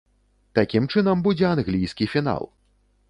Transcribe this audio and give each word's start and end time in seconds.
Такім 0.59 0.87
чынам, 0.93 1.21
будзе 1.27 1.47
англійскі 1.53 2.11
фінал! 2.15 2.43